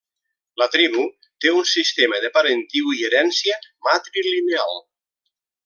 La 0.61 0.67
tribu 0.75 1.03
té 1.45 1.51
un 1.57 1.67
sistema 1.73 2.21
de 2.25 2.31
parentiu 2.39 2.89
i 3.01 3.05
herència 3.11 3.61
matrilineal. 3.89 4.83